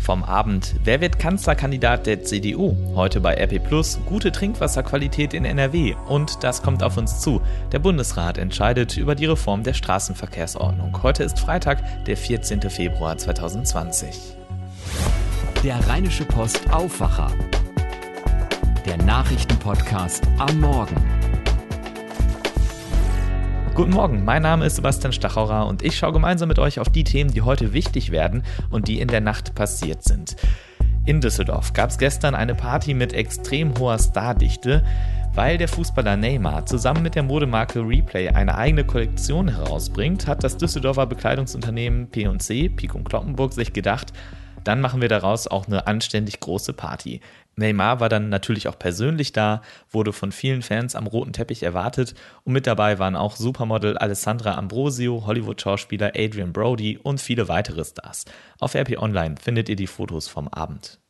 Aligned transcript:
vom 0.00 0.24
Abend. 0.24 0.74
Wer 0.84 1.00
wird 1.00 1.18
Kanzlerkandidat 1.18 2.06
der 2.06 2.24
CDU? 2.24 2.76
Heute 2.94 3.20
bei 3.20 3.34
RP 3.34 3.62
Plus 3.62 4.00
gute 4.06 4.32
Trinkwasserqualität 4.32 5.34
in 5.34 5.44
NRW. 5.44 5.94
Und 6.08 6.42
das 6.42 6.62
kommt 6.62 6.82
auf 6.82 6.96
uns 6.96 7.20
zu. 7.20 7.40
Der 7.72 7.78
Bundesrat 7.78 8.38
entscheidet 8.38 8.96
über 8.96 9.14
die 9.14 9.26
Reform 9.26 9.62
der 9.62 9.74
Straßenverkehrsordnung. 9.74 11.02
Heute 11.02 11.22
ist 11.22 11.38
Freitag, 11.38 12.04
der 12.06 12.16
14. 12.16 12.62
Februar 12.70 13.16
2020. 13.16 14.36
Der 15.62 15.86
Rheinische 15.88 16.24
Post 16.24 16.72
Aufwacher. 16.72 17.30
Der 18.86 18.96
Nachrichtenpodcast 18.96 20.24
am 20.38 20.60
Morgen. 20.60 21.19
Guten 23.80 23.94
Morgen, 23.94 24.26
mein 24.26 24.42
Name 24.42 24.66
ist 24.66 24.76
Sebastian 24.76 25.14
Stachauer 25.14 25.66
und 25.66 25.80
ich 25.80 25.96
schaue 25.96 26.12
gemeinsam 26.12 26.48
mit 26.48 26.58
euch 26.58 26.80
auf 26.80 26.90
die 26.90 27.02
Themen, 27.02 27.32
die 27.32 27.40
heute 27.40 27.72
wichtig 27.72 28.10
werden 28.10 28.42
und 28.68 28.88
die 28.88 29.00
in 29.00 29.08
der 29.08 29.22
Nacht 29.22 29.54
passiert 29.54 30.04
sind. 30.04 30.36
In 31.06 31.22
Düsseldorf 31.22 31.72
gab 31.72 31.88
es 31.88 31.96
gestern 31.96 32.34
eine 32.34 32.54
Party 32.54 32.92
mit 32.92 33.14
extrem 33.14 33.72
hoher 33.78 33.98
Stardichte. 33.98 34.84
Weil 35.32 35.56
der 35.56 35.68
Fußballer 35.68 36.16
Neymar 36.18 36.66
zusammen 36.66 37.02
mit 37.02 37.14
der 37.14 37.22
Modemarke 37.22 37.80
Replay 37.80 38.28
eine 38.28 38.58
eigene 38.58 38.84
Kollektion 38.84 39.48
herausbringt, 39.48 40.26
hat 40.26 40.44
das 40.44 40.58
Düsseldorfer 40.58 41.06
Bekleidungsunternehmen 41.06 42.08
P&C, 42.08 42.70
und 42.92 43.08
Kloppenburg, 43.08 43.54
sich 43.54 43.72
gedacht, 43.72 44.12
dann 44.64 44.80
machen 44.80 45.00
wir 45.00 45.08
daraus 45.08 45.46
auch 45.46 45.66
eine 45.66 45.86
anständig 45.86 46.40
große 46.40 46.72
Party. 46.72 47.20
Neymar 47.56 48.00
war 48.00 48.08
dann 48.08 48.28
natürlich 48.28 48.68
auch 48.68 48.78
persönlich 48.78 49.32
da, 49.32 49.62
wurde 49.90 50.12
von 50.12 50.32
vielen 50.32 50.62
Fans 50.62 50.94
am 50.94 51.06
roten 51.06 51.32
Teppich 51.32 51.62
erwartet 51.62 52.14
und 52.44 52.52
mit 52.52 52.66
dabei 52.66 52.98
waren 52.98 53.16
auch 53.16 53.36
Supermodel 53.36 53.98
Alessandra 53.98 54.54
Ambrosio, 54.54 55.24
Hollywood-Schauspieler 55.26 56.12
Adrian 56.16 56.52
Brody 56.52 56.98
und 56.98 57.20
viele 57.20 57.48
weitere 57.48 57.84
Stars. 57.84 58.24
Auf 58.58 58.74
RP 58.74 58.98
Online 58.98 59.34
findet 59.40 59.68
ihr 59.68 59.76
die 59.76 59.86
Fotos 59.86 60.28
vom 60.28 60.48
Abend. 60.48 61.00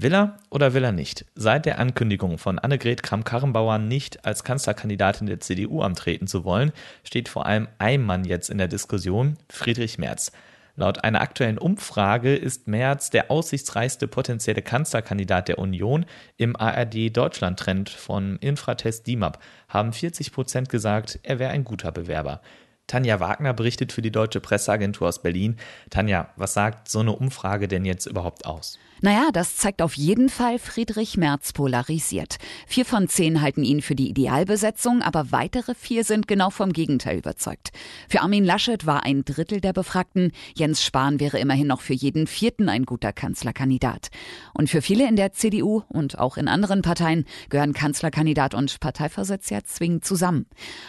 Will 0.00 0.14
er 0.14 0.38
oder 0.48 0.74
will 0.74 0.84
er 0.84 0.92
nicht? 0.92 1.26
Seit 1.34 1.66
der 1.66 1.80
Ankündigung 1.80 2.38
von 2.38 2.60
Annegret 2.60 3.02
Kramp-Karrenbauer 3.02 3.78
nicht 3.78 4.24
als 4.24 4.44
Kanzlerkandidatin 4.44 5.26
der 5.26 5.40
CDU 5.40 5.82
antreten 5.82 6.28
zu 6.28 6.44
wollen, 6.44 6.70
steht 7.02 7.28
vor 7.28 7.46
allem 7.46 7.66
ein 7.78 8.04
Mann 8.04 8.24
jetzt 8.24 8.48
in 8.48 8.58
der 8.58 8.68
Diskussion, 8.68 9.38
Friedrich 9.48 9.98
Merz. 9.98 10.30
Laut 10.78 11.02
einer 11.02 11.22
aktuellen 11.22 11.58
Umfrage 11.58 12.36
ist 12.36 12.68
Merz 12.68 13.10
der 13.10 13.32
aussichtsreichste 13.32 14.06
potenzielle 14.06 14.62
Kanzlerkandidat 14.62 15.48
der 15.48 15.58
Union. 15.58 16.06
Im 16.36 16.54
ARD-Deutschland-Trend 16.54 17.90
von 17.90 18.36
Infratest 18.36 19.08
DIMAP 19.08 19.40
haben 19.68 19.92
40 19.92 20.30
Prozent 20.30 20.68
gesagt, 20.68 21.18
er 21.24 21.40
wäre 21.40 21.50
ein 21.50 21.64
guter 21.64 21.90
Bewerber. 21.90 22.42
Tanja 22.86 23.18
Wagner 23.18 23.54
berichtet 23.54 23.90
für 23.90 24.02
die 24.02 24.12
Deutsche 24.12 24.38
Presseagentur 24.38 25.08
aus 25.08 25.20
Berlin. 25.20 25.56
Tanja, 25.90 26.30
was 26.36 26.54
sagt 26.54 26.88
so 26.88 27.00
eine 27.00 27.10
Umfrage 27.10 27.66
denn 27.66 27.84
jetzt 27.84 28.06
überhaupt 28.06 28.46
aus? 28.46 28.78
Naja, 29.00 29.28
das 29.32 29.56
zeigt 29.56 29.80
auf 29.80 29.94
jeden 29.94 30.28
Fall, 30.28 30.58
Friedrich 30.58 31.16
Merz 31.16 31.52
polarisiert. 31.52 32.38
Vier 32.66 32.84
von 32.84 33.08
zehn 33.08 33.40
halten 33.40 33.62
ihn 33.62 33.80
für 33.80 33.94
die 33.94 34.08
Idealbesetzung, 34.08 35.02
aber 35.02 35.30
weitere 35.30 35.76
vier 35.76 36.02
sind 36.02 36.26
genau 36.26 36.50
vom 36.50 36.72
Gegenteil 36.72 37.18
überzeugt. 37.18 37.70
Für 38.08 38.22
Armin 38.22 38.44
Laschet 38.44 38.86
war 38.86 39.04
ein 39.04 39.24
Drittel 39.24 39.60
der 39.60 39.72
Befragten, 39.72 40.32
Jens 40.56 40.84
Spahn 40.84 41.20
wäre 41.20 41.38
immerhin 41.38 41.68
noch 41.68 41.80
für 41.80 41.94
jeden 41.94 42.26
vierten 42.26 42.68
ein 42.68 42.86
guter 42.86 43.12
Kanzlerkandidat. 43.12 44.08
Und 44.52 44.68
für 44.68 44.82
viele 44.82 45.06
in 45.08 45.14
der 45.14 45.32
CDU 45.32 45.82
und 45.88 46.18
auch 46.18 46.36
in 46.36 46.48
anderen 46.48 46.82
Parteien 46.82 47.24
gehören 47.50 47.74
Kanzlerkandidat 47.74 48.54
und 48.54 48.80
Parteivorsitz 48.80 49.50
ja 49.50 49.62
zwingend 49.62 50.04
zusammen. 50.04 50.46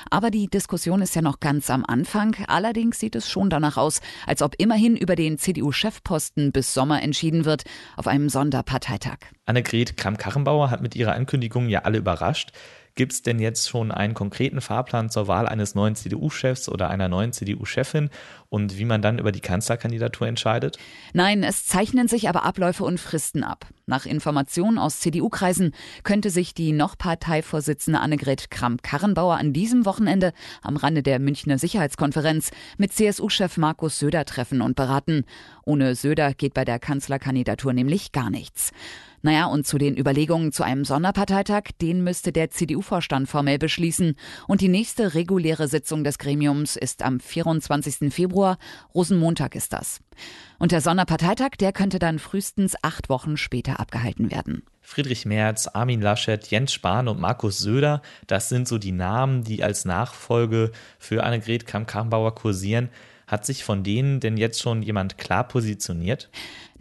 Aber 0.10 0.32
die 0.32 0.48
Diskussion 0.48 1.04
ist 1.04 1.16
ja 1.16 1.22
noch 1.22 1.40
ganz 1.40 1.70
am 1.70 1.86
Anfang. 1.86 2.36
Allerdings 2.48 3.00
sieht 3.00 3.16
es 3.16 3.30
schon 3.30 3.52
danach 3.52 3.78
aus, 3.78 4.02
als 4.26 4.42
ob 4.42 4.56
immerhin 4.58 4.98
über 4.98 5.16
den 5.16 5.38
CDU-Chefposten 5.38 6.52
bis 6.52 6.74
Sommer 6.74 7.04
entschieden 7.04 7.46
wird 7.46 7.66
auf 8.00 8.08
einem 8.08 8.30
Sonderparteitag. 8.30 9.18
Annegret 9.46 9.98
Kramp-Karrenbauer 9.98 10.72
hat 10.72 10.82
mit 10.82 10.96
ihrer 10.96 11.12
Ankündigung 11.12 11.68
ja 11.68 11.82
alle 11.82 11.98
überrascht. 11.98 12.54
Gibt 13.00 13.14
es 13.14 13.22
denn 13.22 13.40
jetzt 13.40 13.70
schon 13.70 13.94
einen 13.94 14.14
konkreten 14.14 14.60
Fahrplan 14.60 15.10
zur 15.10 15.30
Wahl 15.30 15.48
eines 15.48 15.74
neuen 15.74 15.96
CDU-Chefs 15.96 16.68
oder 16.68 16.90
einer 16.90 17.08
neuen 17.08 17.32
CDU-Chefin 17.32 18.10
und 18.50 18.78
wie 18.78 18.84
man 18.84 19.02
dann 19.02 19.20
über 19.20 19.32
die 19.32 19.40
Kanzlerkandidatur 19.40 20.28
entscheidet? 20.28 20.78
Nein, 21.14 21.44
es 21.44 21.66
zeichnen 21.66 22.10
sich 22.10 22.28
aber 22.28 22.44
Abläufe 22.44 22.84
und 22.84 23.00
Fristen 23.00 23.46
ab. 23.46 23.68
Nach 23.86 24.06
Informationen 24.06 24.78
aus 24.78 25.00
CDU-Kreisen 25.00 25.74
könnte 26.04 26.30
sich 26.30 26.54
die 26.54 26.74
noch 26.74 26.98
Parteivorsitzende 26.98 28.02
Annegret 28.02 28.52
Kramp-Karrenbauer 28.52 29.38
an 29.38 29.54
diesem 29.54 29.86
Wochenende 29.86 30.34
am 30.62 30.76
Rande 30.76 31.02
der 31.02 31.20
Münchner 31.20 31.58
Sicherheitskonferenz 31.58 32.52
mit 32.78 32.92
CSU-Chef 32.92 33.56
Markus 33.56 33.98
Söder 33.98 34.26
treffen 34.26 34.60
und 34.60 34.76
beraten. 34.76 35.24
Ohne 35.64 35.96
Söder 35.96 36.34
geht 36.34 36.54
bei 36.54 36.66
der 36.66 36.80
Kanzlerkandidatur 36.80 37.72
nämlich 37.72 38.12
gar 38.12 38.30
nichts. 38.30 38.74
Naja, 39.22 39.46
und 39.48 39.68
zu 39.68 39.78
den 39.78 39.98
Überlegungen 39.98 40.52
zu 40.52 40.64
einem 40.64 40.86
Sonderparteitag, 40.86 41.64
den 41.82 42.04
müsste 42.04 42.32
der 42.32 42.50
CDU-Vorstand 42.50 43.28
formell 43.28 43.60
beschließen. 43.60 44.16
Und 44.48 44.62
die 44.62 44.70
nächste 44.70 45.14
reguläre 45.14 45.68
Sitzung 45.68 46.04
des 46.04 46.18
Gremiums 46.18 46.76
ist 46.76 47.04
am 47.04 47.20
24. 47.20 48.14
Februar. 48.14 48.58
Rosenmontag 48.96 49.56
ist 49.56 49.74
das. 49.74 50.00
Und 50.58 50.72
der 50.72 50.82
Sonderparteitag, 50.82 51.52
der 51.60 51.72
könnte 51.74 52.00
dann 52.00 52.20
frühestens 52.20 52.76
acht 52.82 53.10
Wochen 53.10 53.38
später 53.38 53.80
abgehalten 53.80 54.32
werden. 54.32 54.64
Friedrich 54.82 55.26
Merz, 55.26 55.68
Armin 55.68 56.02
Laschet, 56.02 56.48
Jens 56.48 56.74
Spahn 56.74 57.08
und 57.08 57.20
Markus 57.20 57.60
Söder, 57.60 58.02
das 58.26 58.50
sind 58.50 58.68
so 58.68 58.78
die 58.78 58.92
Namen, 58.92 59.44
die 59.44 59.64
als 59.64 59.86
Nachfolge 59.86 60.72
für 60.98 61.24
Annegret 61.24 61.68
Kamm-Karrenbauer 61.68 62.34
kursieren. 62.36 62.90
Hat 63.28 63.46
sich 63.46 63.64
von 63.64 63.84
denen 63.84 64.20
denn 64.20 64.38
jetzt 64.38 64.60
schon 64.60 64.82
jemand 64.82 65.20
klar 65.20 65.48
positioniert? 65.48 66.30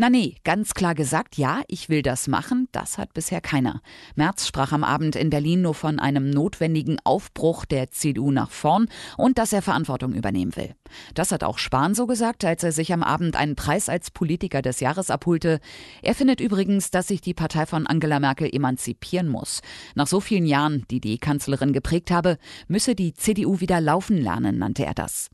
Na 0.00 0.10
nee, 0.10 0.36
ganz 0.44 0.74
klar 0.74 0.94
gesagt, 0.94 1.38
ja, 1.38 1.62
ich 1.66 1.88
will 1.88 2.02
das 2.02 2.28
machen, 2.28 2.68
das 2.70 2.98
hat 2.98 3.14
bisher 3.14 3.40
keiner. 3.40 3.82
Merz 4.14 4.46
sprach 4.46 4.70
am 4.70 4.84
Abend 4.84 5.16
in 5.16 5.28
Berlin 5.28 5.62
nur 5.62 5.74
von 5.74 5.98
einem 5.98 6.30
notwendigen 6.30 6.98
Aufbruch 7.02 7.64
der 7.64 7.90
CDU 7.90 8.30
nach 8.30 8.52
vorn 8.52 8.86
und 9.16 9.38
dass 9.38 9.52
er 9.52 9.60
Verantwortung 9.60 10.12
übernehmen 10.12 10.54
will. 10.54 10.76
Das 11.14 11.32
hat 11.32 11.42
auch 11.42 11.58
Spahn 11.58 11.96
so 11.96 12.06
gesagt, 12.06 12.44
als 12.44 12.62
er 12.62 12.70
sich 12.70 12.92
am 12.92 13.02
Abend 13.02 13.34
einen 13.34 13.56
Preis 13.56 13.88
als 13.88 14.12
Politiker 14.12 14.62
des 14.62 14.78
Jahres 14.78 15.10
abholte. 15.10 15.58
Er 16.00 16.14
findet 16.14 16.40
übrigens, 16.40 16.92
dass 16.92 17.08
sich 17.08 17.20
die 17.20 17.34
Partei 17.34 17.66
von 17.66 17.88
Angela 17.88 18.20
Merkel 18.20 18.48
emanzipieren 18.54 19.26
muss. 19.26 19.62
Nach 19.96 20.06
so 20.06 20.20
vielen 20.20 20.46
Jahren, 20.46 20.84
die 20.92 21.00
die 21.00 21.18
Kanzlerin 21.18 21.72
geprägt 21.72 22.12
habe, 22.12 22.38
müsse 22.68 22.94
die 22.94 23.14
CDU 23.14 23.58
wieder 23.58 23.80
laufen 23.80 24.16
lernen, 24.16 24.58
nannte 24.58 24.86
er 24.86 24.94
das. 24.94 25.28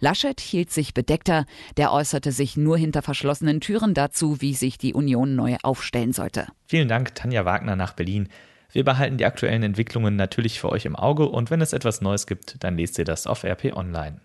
Laschet 0.00 0.40
hielt 0.40 0.70
sich 0.70 0.94
bedeckter, 0.94 1.46
der 1.76 1.92
äußerte 1.92 2.32
sich 2.32 2.56
nur 2.56 2.76
hinter 2.76 3.02
verschlossenen 3.02 3.60
Türen 3.60 3.94
dazu, 4.10 4.40
wie 4.40 4.54
sich 4.54 4.76
die 4.76 4.92
Union 4.92 5.36
neu 5.36 5.56
aufstellen 5.62 6.12
sollte. 6.12 6.48
Vielen 6.66 6.88
Dank, 6.88 7.14
Tanja 7.14 7.44
Wagner 7.44 7.76
nach 7.76 7.92
Berlin. 7.92 8.28
Wir 8.72 8.84
behalten 8.84 9.18
die 9.18 9.24
aktuellen 9.24 9.62
Entwicklungen 9.62 10.16
natürlich 10.16 10.60
für 10.60 10.70
euch 10.70 10.84
im 10.84 10.96
Auge 10.96 11.28
und 11.28 11.50
wenn 11.50 11.60
es 11.60 11.72
etwas 11.72 12.00
Neues 12.00 12.26
gibt, 12.26 12.62
dann 12.62 12.76
lest 12.76 12.98
ihr 12.98 13.04
das 13.04 13.26
auf 13.26 13.44
RP 13.44 13.76
Online. 13.76 14.20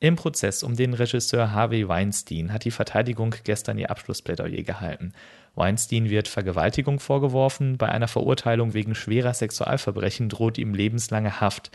Im 0.00 0.14
Prozess 0.14 0.62
um 0.62 0.76
den 0.76 0.94
Regisseur 0.94 1.52
Harvey 1.52 1.88
Weinstein 1.88 2.52
hat 2.52 2.64
die 2.64 2.70
Verteidigung 2.70 3.34
gestern 3.42 3.78
ihr 3.78 3.90
Abschlussplädoyer 3.90 4.62
gehalten. 4.62 5.12
Weinstein 5.56 6.08
wird 6.08 6.28
Vergewaltigung 6.28 7.00
vorgeworfen, 7.00 7.78
bei 7.78 7.88
einer 7.88 8.06
Verurteilung 8.06 8.74
wegen 8.74 8.94
schwerer 8.94 9.34
Sexualverbrechen 9.34 10.28
droht 10.28 10.56
ihm 10.56 10.72
lebenslange 10.72 11.40
Haft. 11.40 11.72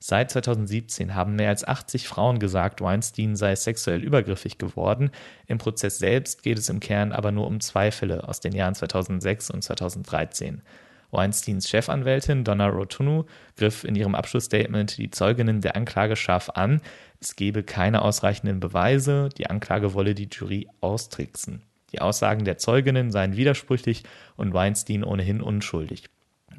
Seit 0.00 0.30
2017 0.30 1.14
haben 1.16 1.34
mehr 1.34 1.48
als 1.48 1.66
80 1.66 2.06
Frauen 2.06 2.38
gesagt, 2.38 2.80
Weinstein 2.80 3.34
sei 3.34 3.56
sexuell 3.56 4.02
übergriffig 4.02 4.56
geworden. 4.56 5.10
Im 5.46 5.58
Prozess 5.58 5.98
selbst 5.98 6.44
geht 6.44 6.58
es 6.58 6.68
im 6.68 6.78
Kern 6.78 7.12
aber 7.12 7.32
nur 7.32 7.48
um 7.48 7.60
zwei 7.60 7.90
Fälle 7.90 8.28
aus 8.28 8.38
den 8.38 8.54
Jahren 8.54 8.76
2006 8.76 9.50
und 9.50 9.62
2013. 9.62 10.62
Weinsteins 11.10 11.68
Chefanwältin 11.68 12.44
Donna 12.44 12.68
Rotunu 12.68 13.24
griff 13.56 13.82
in 13.82 13.96
ihrem 13.96 14.14
Abschlussstatement 14.14 14.98
die 14.98 15.10
Zeuginnen 15.10 15.62
der 15.62 15.74
Anklage 15.74 16.16
scharf 16.16 16.50
an. 16.50 16.80
Es 17.20 17.34
gebe 17.34 17.64
keine 17.64 18.02
ausreichenden 18.02 18.60
Beweise, 18.60 19.30
die 19.36 19.48
Anklage 19.48 19.94
wolle 19.94 20.14
die 20.14 20.28
Jury 20.30 20.68
austricksen. 20.80 21.62
Die 21.92 22.00
Aussagen 22.00 22.44
der 22.44 22.58
Zeuginnen 22.58 23.10
seien 23.10 23.36
widersprüchlich 23.36 24.04
und 24.36 24.52
Weinstein 24.52 25.02
ohnehin 25.02 25.40
unschuldig. 25.40 26.04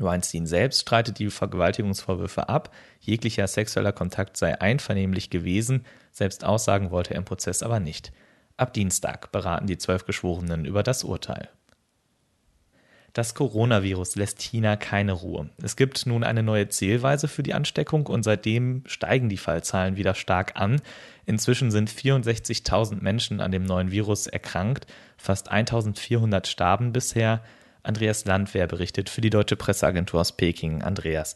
Weinstein 0.04 0.46
selbst 0.46 0.82
streitet 0.82 1.20
die 1.20 1.30
Vergewaltigungsvorwürfe 1.30 2.50
ab, 2.50 2.74
jeglicher 3.00 3.48
sexueller 3.48 3.92
Kontakt 3.92 4.38
sei 4.38 4.60
einvernehmlich 4.60 5.30
gewesen, 5.30 5.86
selbst 6.12 6.44
aussagen 6.44 6.92
wollte 6.92 7.14
er 7.14 7.18
im 7.18 7.26
Prozess 7.26 7.64
aber 7.64 7.80
nicht. 7.80 8.12
Ab 8.58 8.74
Dienstag 8.74 9.32
beraten 9.32 9.68
die 9.68 9.78
zwölf 9.78 10.06
Geschworenen 10.06 10.66
über 10.66 10.84
das 10.84 11.04
Urteil. 11.04 11.50
Das 13.14 13.34
Coronavirus 13.34 14.16
lässt 14.16 14.42
China 14.42 14.76
keine 14.76 15.14
Ruhe. 15.14 15.50
Es 15.62 15.76
gibt 15.76 16.06
nun 16.06 16.24
eine 16.24 16.44
neue 16.44 16.70
Zählweise 16.70 17.28
für 17.28 17.42
die 17.42 17.54
Ansteckung 17.54 18.06
und 18.06 18.24
seitdem 18.24 18.84
steigen 18.86 19.30
die 19.30 19.38
Fallzahlen 19.38 19.98
wieder 19.98 20.14
stark 20.14 20.60
an. 20.60 20.82
Inzwischen 21.26 21.72
sind 21.72 21.90
64.000 21.90 23.02
Menschen 23.02 23.42
an 23.42 23.52
dem 23.52 23.64
neuen 23.64 23.92
Virus 23.92 24.28
erkrankt, 24.28 24.86
fast 25.18 25.52
1.400 25.52 26.46
starben 26.46 26.94
bisher. 26.94 27.42
Andreas 27.90 28.24
Landwehr 28.26 28.68
berichtet 28.68 29.10
für 29.10 29.20
die 29.20 29.32
Deutsche 29.32 29.56
Presseagentur 29.56 30.22
aus 30.22 30.38
Peking. 30.38 30.84
Andreas, 30.84 31.34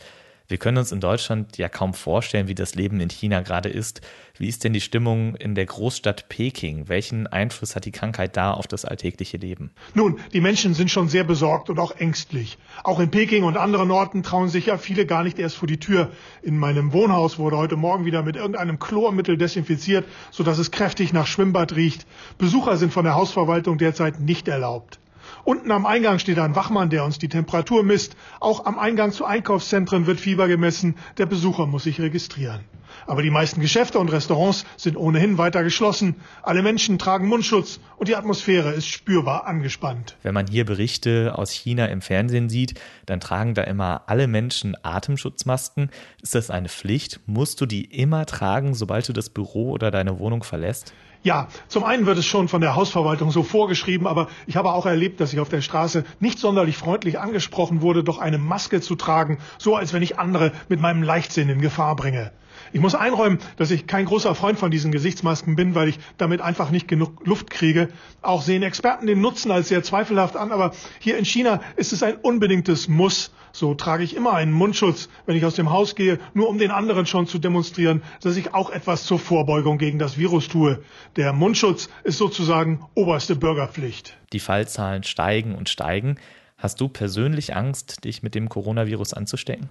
Wir 0.49 0.57
können 0.57 0.77
uns 0.77 0.91
in 0.91 0.99
Deutschland 0.99 1.57
ja 1.57 1.69
kaum 1.69 1.93
vorstellen, 1.93 2.47
wie 2.49 2.53
das 2.53 2.75
Leben 2.75 2.99
in 2.99 3.09
China 3.09 3.41
gerade 3.41 3.69
ist. 3.69 4.01
Wie 4.37 4.49
ist 4.49 4.63
denn 4.63 4.73
die 4.73 4.81
Stimmung 4.81 5.35
in 5.35 5.55
der 5.55 5.65
Großstadt 5.65 6.27
Peking? 6.27 6.89
Welchen 6.89 7.27
Einfluss 7.27 7.75
hat 7.75 7.85
die 7.85 7.91
Krankheit 7.91 8.35
da 8.35 8.51
auf 8.51 8.67
das 8.67 8.83
alltägliche 8.83 9.37
Leben? 9.37 9.71
Nun, 9.93 10.19
die 10.33 10.41
Menschen 10.41 10.73
sind 10.73 10.91
schon 10.91 11.07
sehr 11.07 11.23
besorgt 11.23 11.69
und 11.69 11.79
auch 11.79 11.95
ängstlich. 11.95 12.57
Auch 12.83 12.99
in 12.99 13.09
Peking 13.09 13.45
und 13.45 13.55
anderen 13.55 13.89
Orten 13.89 14.21
trauen 14.21 14.49
sich 14.49 14.65
ja 14.65 14.77
viele 14.77 15.05
gar 15.05 15.23
nicht 15.23 15.39
erst 15.39 15.55
vor 15.55 15.67
die 15.67 15.79
Tür. 15.79 16.11
In 16.41 16.59
meinem 16.59 16.91
Wohnhaus 16.91 17.39
wurde 17.39 17.57
heute 17.57 17.77
Morgen 17.77 18.05
wieder 18.05 18.21
mit 18.21 18.35
irgendeinem 18.35 18.79
Chlormittel 18.79 19.37
desinfiziert, 19.37 20.05
sodass 20.29 20.59
es 20.59 20.71
kräftig 20.71 21.13
nach 21.13 21.25
Schwimmbad 21.25 21.75
riecht. 21.75 22.05
Besucher 22.37 22.75
sind 22.77 22.91
von 22.91 23.05
der 23.05 23.15
Hausverwaltung 23.15 23.77
derzeit 23.77 24.19
nicht 24.19 24.47
erlaubt. 24.49 24.99
Unten 25.45 25.71
am 25.71 25.85
Eingang 25.85 26.19
steht 26.19 26.39
ein 26.39 26.55
Wachmann, 26.55 26.89
der 26.89 27.03
uns 27.03 27.19
die 27.19 27.27
Temperatur 27.27 27.83
misst. 27.83 28.15
Auch 28.39 28.65
am 28.65 28.79
Eingang 28.79 29.11
zu 29.11 29.25
Einkaufszentren 29.25 30.05
wird 30.07 30.21
Fieber 30.21 30.47
gemessen. 30.47 30.95
Der 31.17 31.25
Besucher 31.25 31.67
muss 31.67 31.83
sich 31.83 31.99
registrieren. 31.99 32.61
Aber 33.07 33.21
die 33.21 33.29
meisten 33.29 33.61
Geschäfte 33.61 33.99
und 33.99 34.11
Restaurants 34.11 34.65
sind 34.77 34.97
ohnehin 34.97 35.37
weiter 35.37 35.63
geschlossen. 35.63 36.15
Alle 36.41 36.61
Menschen 36.61 36.99
tragen 36.99 37.27
Mundschutz 37.27 37.79
und 37.97 38.07
die 38.07 38.15
Atmosphäre 38.15 38.71
ist 38.71 38.87
spürbar 38.87 39.45
angespannt. 39.45 40.17
Wenn 40.23 40.33
man 40.33 40.47
hier 40.47 40.65
Berichte 40.65 41.33
aus 41.37 41.51
China 41.51 41.85
im 41.87 42.01
Fernsehen 42.01 42.49
sieht, 42.49 42.79
dann 43.05 43.19
tragen 43.19 43.53
da 43.53 43.63
immer 43.63 44.03
alle 44.07 44.27
Menschen 44.27 44.75
Atemschutzmasken. 44.83 45.89
Ist 46.21 46.35
das 46.35 46.49
eine 46.49 46.69
Pflicht? 46.69 47.19
Musst 47.25 47.61
du 47.61 47.65
die 47.65 47.85
immer 47.85 48.25
tragen, 48.25 48.73
sobald 48.73 49.07
du 49.07 49.13
das 49.13 49.29
Büro 49.29 49.71
oder 49.71 49.91
deine 49.91 50.19
Wohnung 50.19 50.43
verlässt? 50.43 50.93
Ja, 51.23 51.47
zum 51.69 51.85
einen 51.85 52.05
wird 52.05 52.17
es 52.17 52.25
schon 52.25 52.49
von 52.49 52.59
der 52.59 52.75
Hausverwaltung 52.75 53.31
so 53.31 53.43
vorgeschrieben, 53.43 54.07
aber 54.07 54.27
ich 54.45 54.57
habe 54.57 54.73
auch 54.73 54.85
erlebt, 54.85 55.21
dass 55.21 55.31
ich 55.31 55.39
auf 55.39 55.47
der 55.47 55.61
Straße 55.61 56.03
nicht 56.19 56.37
sonderlich 56.37 56.75
freundlich 56.75 57.17
angesprochen 57.17 57.81
wurde, 57.81 58.03
doch 58.03 58.17
eine 58.17 58.37
Maske 58.37 58.81
zu 58.81 58.95
tragen, 58.95 59.37
so 59.57 59.77
als 59.77 59.93
wenn 59.93 60.03
ich 60.03 60.19
andere 60.19 60.51
mit 60.67 60.81
meinem 60.81 61.01
Leichtsinn 61.01 61.47
in 61.47 61.61
Gefahr 61.61 61.95
bringe. 61.95 62.33
Ich 62.73 62.81
muss 62.83 62.93
einräumen, 62.93 63.39
dass 63.57 63.71
ich 63.71 63.87
kein 63.87 64.05
großer 64.05 64.35
Freund 64.35 64.59
von 64.59 64.69
diesen 64.69 64.91
Gesichtsmasken 64.91 65.55
bin, 65.55 65.73
weil 65.73 65.87
ich 65.89 65.97
damit 66.17 66.41
einfach 66.41 66.69
nicht 66.69 66.87
genug 66.87 67.25
Luft 67.25 67.49
kriege. 67.49 67.89
Auch 68.21 68.43
sehen 68.43 68.61
Experten 68.61 69.07
den 69.07 69.21
Nutzen 69.21 69.49
als 69.51 69.69
sehr 69.69 69.81
zweifelhaft 69.81 70.35
an, 70.35 70.51
aber 70.51 70.73
hier 70.99 71.17
in 71.17 71.25
China 71.25 71.61
ist 71.75 71.93
es 71.93 72.03
ein 72.03 72.17
unbedingtes 72.17 72.87
Muss. 72.87 73.31
So 73.53 73.73
trage 73.73 74.03
ich 74.03 74.15
immer 74.15 74.33
einen 74.33 74.51
Mundschutz, 74.51 75.09
wenn 75.25 75.35
ich 75.35 75.45
aus 75.45 75.55
dem 75.55 75.71
Haus 75.71 75.95
gehe, 75.95 76.19
nur 76.33 76.49
um 76.49 76.57
den 76.57 76.71
anderen 76.71 77.05
schon 77.05 77.25
zu 77.25 77.39
demonstrieren, 77.39 78.03
dass 78.21 78.35
ich 78.35 78.53
auch 78.53 78.69
etwas 78.69 79.05
zur 79.05 79.19
Vorbeugung 79.19 79.77
gegen 79.77 79.97
das 79.97 80.17
Virus 80.17 80.47
tue. 80.47 80.83
Der 81.15 81.33
Mundschutz 81.33 81.89
ist 82.03 82.17
sozusagen 82.17 82.85
oberste 82.95 83.35
Bürgerpflicht. 83.35 84.17
Die 84.33 84.39
Fallzahlen 84.39 85.03
steigen 85.03 85.55
und 85.55 85.69
steigen. 85.69 86.17
Hast 86.57 86.81
du 86.81 86.89
persönlich 86.89 87.55
Angst, 87.55 88.03
dich 88.03 88.23
mit 88.23 88.35
dem 88.35 88.49
Coronavirus 88.49 89.13
anzustecken? 89.13 89.69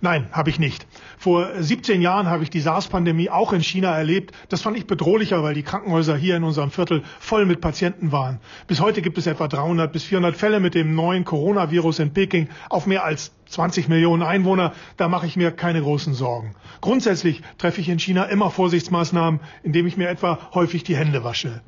Nein, 0.00 0.28
habe 0.32 0.50
ich 0.50 0.58
nicht. 0.58 0.86
Vor 1.18 1.50
17 1.58 2.00
Jahren 2.00 2.28
habe 2.28 2.42
ich 2.42 2.50
die 2.50 2.60
SARS-Pandemie 2.60 3.30
auch 3.30 3.52
in 3.52 3.62
China 3.62 3.96
erlebt. 3.96 4.32
Das 4.48 4.62
fand 4.62 4.76
ich 4.76 4.86
bedrohlicher, 4.86 5.42
weil 5.42 5.54
die 5.54 5.62
Krankenhäuser 5.62 6.16
hier 6.16 6.36
in 6.36 6.44
unserem 6.44 6.70
Viertel 6.70 7.02
voll 7.20 7.46
mit 7.46 7.60
Patienten 7.60 8.12
waren. 8.12 8.40
Bis 8.66 8.80
heute 8.80 9.02
gibt 9.02 9.18
es 9.18 9.26
etwa 9.26 9.48
300 9.48 9.92
bis 9.92 10.04
400 10.04 10.36
Fälle 10.36 10.60
mit 10.60 10.74
dem 10.74 10.94
neuen 10.94 11.24
Coronavirus 11.24 12.00
in 12.00 12.12
Peking 12.12 12.48
auf 12.68 12.86
mehr 12.86 13.04
als 13.04 13.32
20 13.46 13.88
Millionen 13.88 14.22
Einwohner. 14.22 14.72
Da 14.96 15.08
mache 15.08 15.26
ich 15.26 15.36
mir 15.36 15.50
keine 15.50 15.82
großen 15.82 16.14
Sorgen. 16.14 16.54
Grundsätzlich 16.80 17.42
treffe 17.58 17.80
ich 17.80 17.88
in 17.88 17.98
China 17.98 18.24
immer 18.24 18.50
Vorsichtsmaßnahmen, 18.50 19.40
indem 19.62 19.86
ich 19.86 19.96
mir 19.96 20.08
etwa 20.08 20.38
häufig 20.54 20.84
die 20.84 20.96
Hände 20.96 21.24
wasche. 21.24 21.60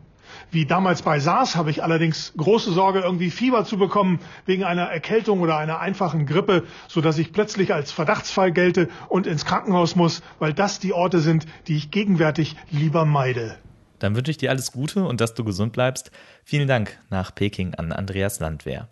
Wie 0.51 0.67
damals 0.67 1.03
bei 1.03 1.21
SARS 1.21 1.57
habe 1.57 1.71
ich 1.71 1.83
allerdings 1.83 2.33
große 2.37 2.73
Sorge, 2.73 3.01
irgendwie 3.01 3.31
Fieber 3.31 3.65
zu 3.65 3.79
bekommen 3.79 4.21
wegen 4.47 4.65
einer 4.65 4.85
Erkältung 4.85 5.41
oder 5.41 5.57
einer 5.57 5.81
einfachen 5.81 6.27
Grippe, 6.27 6.65
so 6.89 7.01
dass 7.01 7.19
ich 7.19 7.33
plötzlich 7.33 7.73
als 7.75 7.93
Verdachtsfall 7.93 8.53
gelte 8.53 8.89
und 9.09 9.27
ins 9.27 9.45
Krankenhaus 9.45 9.97
muss, 9.97 10.23
weil 10.39 10.53
das 10.53 10.79
die 10.79 10.93
Orte 10.93 11.21
sind, 11.21 11.47
die 11.69 11.77
ich 11.77 11.91
gegenwärtig 11.91 12.57
lieber 12.71 13.05
meide. 13.05 13.57
Dann 13.99 14.17
wünsche 14.17 14.31
ich 14.31 14.37
dir 14.37 14.51
alles 14.51 14.73
Gute 14.73 15.05
und 15.05 15.21
dass 15.21 15.35
du 15.35 15.45
gesund 15.45 15.73
bleibst. 15.73 16.11
Vielen 16.45 16.69
Dank 16.69 16.99
nach 17.11 17.35
Peking 17.35 17.75
an 17.75 17.93
Andreas 17.93 18.41
Landwehr. 18.41 18.89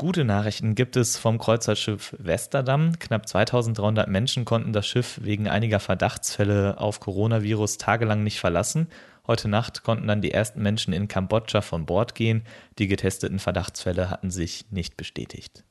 Gute 0.00 0.24
Nachrichten 0.24 0.76
gibt 0.76 0.96
es 0.96 1.16
vom 1.16 1.38
Kreuzerschiff 1.38 2.14
Westerdamm. 2.20 3.00
Knapp 3.00 3.28
2300 3.28 4.08
Menschen 4.08 4.44
konnten 4.44 4.72
das 4.72 4.86
Schiff 4.86 5.18
wegen 5.24 5.48
einiger 5.48 5.80
Verdachtsfälle 5.80 6.78
auf 6.78 7.00
Coronavirus 7.00 7.78
tagelang 7.78 8.22
nicht 8.22 8.38
verlassen 8.38 8.86
Heute 9.28 9.46
Nacht 9.46 9.82
konnten 9.82 10.08
dann 10.08 10.22
die 10.22 10.32
ersten 10.32 10.62
Menschen 10.62 10.94
in 10.94 11.06
Kambodscha 11.06 11.60
von 11.60 11.84
Bord 11.84 12.14
gehen. 12.14 12.44
Die 12.78 12.88
getesteten 12.88 13.38
Verdachtsfälle 13.38 14.08
hatten 14.08 14.30
sich 14.30 14.64
nicht 14.70 14.96
bestätigt. 14.96 15.64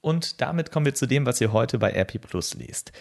Und 0.00 0.40
damit 0.40 0.70
kommen 0.70 0.86
wir 0.86 0.94
zu 0.94 1.06
dem, 1.06 1.26
was 1.26 1.40
ihr 1.40 1.52
heute 1.52 1.78
bei 1.78 1.90
RP 1.90 2.20
Plus 2.20 2.54
lest. 2.54 2.92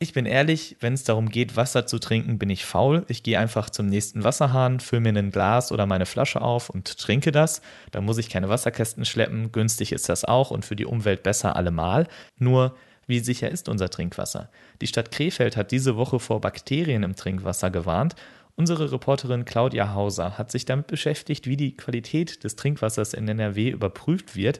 Ich 0.00 0.12
bin 0.12 0.26
ehrlich, 0.26 0.76
wenn 0.80 0.94
es 0.94 1.04
darum 1.04 1.28
geht, 1.28 1.56
Wasser 1.56 1.86
zu 1.86 2.00
trinken, 2.00 2.38
bin 2.38 2.50
ich 2.50 2.64
faul. 2.64 3.04
Ich 3.06 3.22
gehe 3.22 3.38
einfach 3.38 3.70
zum 3.70 3.86
nächsten 3.86 4.24
Wasserhahn, 4.24 4.80
fülle 4.80 5.02
mir 5.02 5.16
ein 5.16 5.30
Glas 5.30 5.70
oder 5.70 5.86
meine 5.86 6.06
Flasche 6.06 6.40
auf 6.40 6.68
und 6.68 6.98
trinke 6.98 7.30
das. 7.30 7.62
Da 7.92 8.00
muss 8.00 8.18
ich 8.18 8.30
keine 8.30 8.48
Wasserkästen 8.48 9.04
schleppen. 9.04 9.52
Günstig 9.52 9.92
ist 9.92 10.08
das 10.08 10.24
auch 10.24 10.50
und 10.50 10.64
für 10.64 10.76
die 10.76 10.86
Umwelt 10.86 11.22
besser 11.22 11.54
allemal. 11.54 12.08
Nur, 12.38 12.76
wie 13.06 13.20
sicher 13.20 13.50
ist 13.50 13.68
unser 13.68 13.88
Trinkwasser? 13.88 14.50
Die 14.80 14.86
Stadt 14.86 15.10
Krefeld 15.10 15.56
hat 15.56 15.70
diese 15.70 15.96
Woche 15.96 16.18
vor 16.20 16.40
Bakterien 16.40 17.02
im 17.02 17.16
Trinkwasser 17.16 17.70
gewarnt 17.70 18.14
Unsere 18.58 18.90
Reporterin 18.90 19.44
Claudia 19.44 19.94
Hauser 19.94 20.36
hat 20.36 20.50
sich 20.50 20.64
damit 20.64 20.88
beschäftigt, 20.88 21.46
wie 21.46 21.56
die 21.56 21.76
Qualität 21.76 22.42
des 22.42 22.56
Trinkwassers 22.56 23.14
in 23.14 23.28
NRW 23.28 23.68
überprüft 23.68 24.34
wird. 24.34 24.58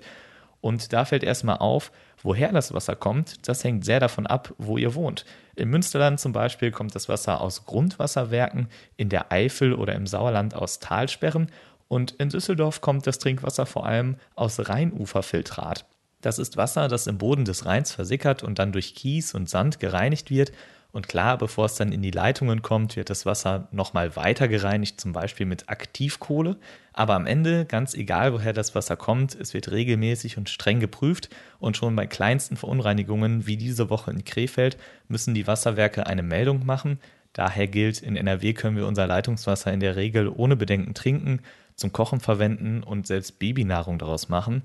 Und 0.61 0.93
da 0.93 1.05
fällt 1.05 1.25
erstmal 1.25 1.59
auf, 1.59 1.91
woher 2.23 2.53
das 2.53 2.73
Wasser 2.73 2.95
kommt. 2.95 3.49
Das 3.49 3.65
hängt 3.65 3.85
sehr 3.85 3.99
davon 3.99 4.29
ab, 4.29 4.55
wo 4.57 4.79
ihr 4.79 4.95
wohnt. 4.95 5.25
Im 5.57 5.71
Münsterland 5.71 6.21
zum 6.21 6.33
Beispiel 6.33 6.71
kommt 6.71 6.95
das 6.95 7.09
Wasser 7.09 7.41
aus 7.41 7.67
Grundwasserwerken, 7.67 8.69
in 8.97 9.09
der 9.09 9.33
Eifel 9.33 9.75
oder 9.75 9.97
im 9.97 10.07
Sauerland 10.07 10.55
aus 10.55 10.79
Talsperren 10.79 11.51
und 11.89 12.13
in 12.13 12.29
Düsseldorf 12.29 12.81
kommt 12.81 13.05
das 13.05 13.19
Trinkwasser 13.19 13.67
vor 13.67 13.85
allem 13.85 14.15
aus 14.37 14.69
Rheinuferfiltrat. 14.69 15.87
Das 16.21 16.39
ist 16.39 16.57
Wasser, 16.57 16.87
das 16.87 17.09
im 17.09 17.19
Boden 17.19 17.45
des 17.45 17.67
Rheins 17.67 17.91
versickert 17.93 18.45
und 18.45 18.61
dann 18.61 18.71
durch 18.71 18.95
Kies 18.95 19.35
und 19.35 19.51
Sand 19.51 19.81
gereinigt 19.81 20.31
wird 20.31 20.53
und 20.91 21.07
klar, 21.07 21.37
bevor 21.37 21.67
es 21.67 21.75
dann 21.75 21.93
in 21.93 22.01
die 22.01 22.11
Leitungen 22.11 22.63
kommt, 22.63 22.97
wird 22.97 23.11
das 23.11 23.27
Wasser 23.27 23.69
nochmal 23.73 24.17
weiter 24.17 24.49
gereinigt, 24.49 24.99
zum 24.99 25.13
Beispiel 25.13 25.45
mit 25.45 25.69
Aktivkohle. 25.69 26.57
Aber 26.95 27.15
am 27.15 27.27
Ende, 27.27 27.67
ganz 27.67 27.93
egal 27.93 28.33
woher 28.33 28.55
das 28.55 28.75
Wasser 28.75 28.97
kommt, 28.97 29.35
es 29.35 29.53
wird 29.53 29.71
regelmäßig 29.71 30.39
und 30.39 30.49
streng 30.49 30.81
geprüft 30.81 31.29
und 31.59 31.77
schon 31.77 31.95
bei 31.95 32.07
kleinsten 32.07 32.57
Verunreinigungen 32.57 33.47
wie 33.47 33.59
diese 33.59 33.91
Woche 33.91 34.11
in 34.11 34.25
Krefeld 34.25 34.79
müssen 35.09 35.35
die 35.35 35.47
Wasserwerke 35.47 36.07
eine 36.07 36.23
Meldung 36.23 36.65
machen. 36.65 36.99
Daher 37.35 37.67
gilt, 37.67 38.01
in 38.01 38.17
NRW 38.17 38.55
können 38.55 38.77
wir 38.79 38.87
unser 38.87 39.07
Leitungswasser 39.07 39.71
in 39.71 39.81
der 39.81 39.95
Regel 39.95 40.29
ohne 40.29 40.57
Bedenken 40.57 40.95
trinken, 40.95 41.41
zum 41.77 41.93
Kochen 41.93 42.21
verwenden 42.21 42.83
und 42.83 43.07
selbst 43.07 43.39
Babynahrung 43.39 43.99
daraus 43.99 44.31
machen. 44.31 44.63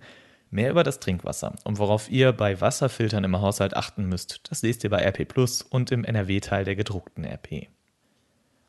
Mehr 0.53 0.69
über 0.69 0.83
das 0.83 0.99
Trinkwasser 0.99 1.55
und 1.63 1.79
worauf 1.79 2.11
ihr 2.11 2.31
bei 2.31 2.61
Wasserfiltern 2.61 3.23
im 3.23 3.41
Haushalt 3.41 3.75
achten 3.75 4.05
müsst, 4.05 4.41
das 4.51 4.61
lest 4.61 4.83
ihr 4.83 4.91
bei 4.91 5.03
RP 5.03 5.27
Plus 5.27 5.63
und 5.63 5.91
im 5.91 6.05
NRW-Teil 6.05 6.63
der 6.63 6.75
gedruckten 6.75 7.25
RP. 7.25 7.69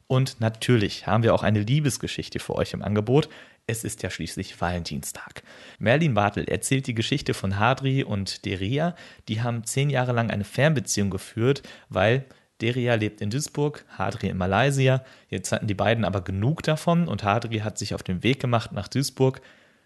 Und 0.07 0.41
natürlich 0.41 1.07
haben 1.07 1.23
wir 1.23 1.35
auch 1.35 1.43
eine 1.43 1.61
Liebesgeschichte 1.61 2.39
für 2.39 2.55
euch 2.55 2.73
im 2.73 2.81
Angebot. 2.81 3.29
Es 3.67 3.85
ist 3.85 4.03
ja 4.03 4.09
schließlich 4.09 4.59
Valentinstag. 4.59 5.43
Merlin 5.79 6.15
Bartel 6.15 6.49
erzählt 6.49 6.87
die 6.87 6.95
Geschichte 6.95 7.35
von 7.35 7.59
Hadri 7.59 8.03
und 8.03 8.47
Deria. 8.47 8.97
Die 9.29 9.43
haben 9.43 9.65
zehn 9.65 9.91
Jahre 9.91 10.13
lang 10.13 10.31
eine 10.31 10.45
Fernbeziehung 10.45 11.11
geführt, 11.11 11.63
weil 11.91 12.25
Deria 12.63 12.95
lebt 12.95 13.21
in 13.21 13.29
Duisburg, 13.29 13.85
Hadri 13.91 14.29
in 14.29 14.39
Malaysia. 14.39 15.05
Jetzt 15.29 15.53
hatten 15.53 15.67
die 15.67 15.75
beiden 15.75 16.07
aber 16.07 16.23
genug 16.23 16.63
davon 16.63 17.09
und 17.09 17.25
Hadri 17.25 17.59
hat 17.59 17.77
sich 17.77 17.95
auf 17.95 18.03
den 18.03 18.23
Weg 18.23 18.41
gemacht 18.41 18.73
nach 18.73 18.89
Duisburg 18.89 19.43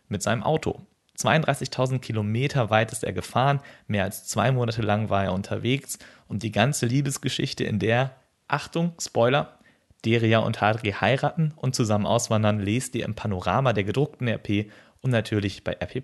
mit 0.07 0.23
seinem 0.23 0.45
Auto. 0.45 0.87
32.000 1.19 1.99
Kilometer 1.99 2.71
weit 2.71 2.93
ist 2.93 3.05
er 3.05 3.13
gefahren, 3.13 3.61
mehr 3.87 4.05
als 4.05 4.27
zwei 4.27 4.53
Monate 4.53 4.83
lang 4.83 5.11
war 5.11 5.25
er 5.25 5.33
unterwegs 5.33 5.99
und 6.29 6.43
die 6.43 6.53
ganze 6.53 6.87
Liebesgeschichte, 6.87 7.65
in 7.65 7.79
der, 7.79 8.15
Achtung, 8.47 8.93
Spoiler, 9.01 9.59
Deria 10.05 10.39
und 10.39 10.61
Hadri 10.61 10.93
heiraten 10.93 11.53
und 11.57 11.75
zusammen 11.75 12.07
auswandern, 12.07 12.61
lest 12.61 12.95
ihr 12.95 13.05
im 13.05 13.15
Panorama 13.15 13.73
der 13.73 13.85
gedruckten 13.85 14.29
RP 14.29 14.71
und 15.01 15.11
natürlich 15.11 15.65
bei 15.65 15.73
RP. 15.73 16.03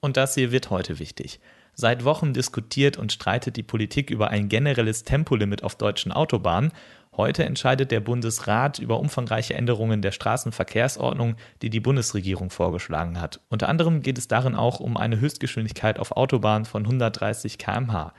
Und 0.00 0.16
das 0.16 0.34
hier 0.34 0.52
wird 0.52 0.70
heute 0.70 0.98
wichtig. 0.98 1.40
Seit 1.74 2.04
Wochen 2.04 2.32
diskutiert 2.32 2.96
und 2.96 3.12
streitet 3.12 3.56
die 3.56 3.62
Politik 3.62 4.10
über 4.10 4.30
ein 4.30 4.48
generelles 4.48 5.02
Tempolimit 5.02 5.64
auf 5.64 5.74
deutschen 5.74 6.12
Autobahnen 6.12 6.72
Heute 7.16 7.44
entscheidet 7.44 7.92
der 7.92 8.00
Bundesrat 8.00 8.80
über 8.80 8.98
umfangreiche 8.98 9.54
Änderungen 9.54 10.02
der 10.02 10.10
Straßenverkehrsordnung, 10.10 11.36
die 11.62 11.70
die 11.70 11.78
Bundesregierung 11.78 12.50
vorgeschlagen 12.50 13.20
hat. 13.20 13.40
Unter 13.48 13.68
anderem 13.68 14.02
geht 14.02 14.18
es 14.18 14.26
darin 14.26 14.56
auch 14.56 14.80
um 14.80 14.96
eine 14.96 15.20
Höchstgeschwindigkeit 15.20 16.00
auf 16.00 16.12
Autobahnen 16.16 16.64
von 16.64 16.82
130 16.82 17.58
km/h. 17.58 18.12